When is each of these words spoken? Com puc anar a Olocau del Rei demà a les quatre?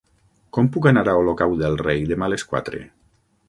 Com 0.57 0.69
puc 0.75 0.87
anar 0.91 1.03
a 1.11 1.15
Olocau 1.25 1.55
del 1.61 1.77
Rei 1.85 2.03
demà 2.15 2.31
a 2.31 2.33
les 2.37 2.47
quatre? 2.55 2.85